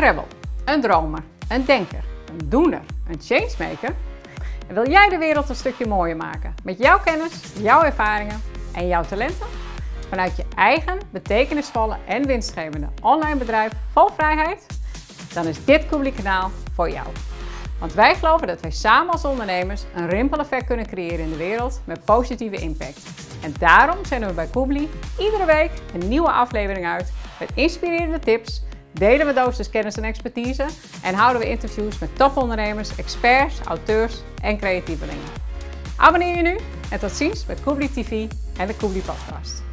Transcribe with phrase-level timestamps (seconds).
[0.00, 0.26] een rebel,
[0.64, 3.94] een dromer, een denker, een doener, een changemaker?
[4.68, 8.42] En wil jij de wereld een stukje mooier maken met jouw kennis, jouw ervaringen
[8.72, 9.46] en jouw talenten?
[10.08, 14.66] Vanuit je eigen betekenisvolle en winstgevende online bedrijf vol vrijheid?
[15.34, 17.06] Dan is dit Koebli kanaal voor jou.
[17.78, 21.80] Want wij geloven dat wij samen als ondernemers een rimpeleffect kunnen creëren in de wereld
[21.84, 23.00] met positieve impact.
[23.42, 28.62] En daarom zenden we bij Koebli iedere week een nieuwe aflevering uit met inspirerende tips,
[28.92, 30.66] delen we dosis kennis en expertise
[31.02, 35.24] en houden we interviews met topondernemers, experts, auteurs en creatievelingen.
[35.96, 36.58] Abonneer je nu
[36.90, 39.69] en tot ziens bij Koebli TV en de Koebli Podcast.